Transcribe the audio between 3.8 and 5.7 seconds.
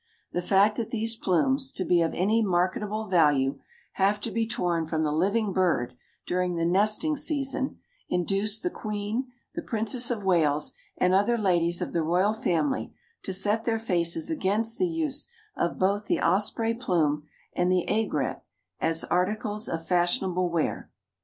have to be torn from the living